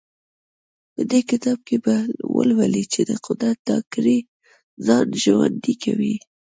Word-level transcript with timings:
په 0.93 1.01
دې 1.11 1.21
کتاب 1.29 1.57
کې 1.67 1.77
به 1.85 1.95
ولولئ 2.35 2.85
چې 2.93 3.01
د 3.09 3.11
قدرت 3.25 3.57
دا 3.69 3.77
کړۍ 3.93 4.19
ځان 4.85 5.07
ژوندی 5.23 5.75
کوي. 5.83 6.15